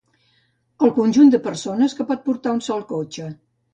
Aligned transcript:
El 0.87 0.93
conjunt 0.95 1.29
de 1.35 1.41
persones 1.49 1.95
que 1.99 2.07
pot 2.13 2.25
portar 2.31 2.59
un 2.59 2.65
sol 2.69 2.87
cotxe. 2.97 3.29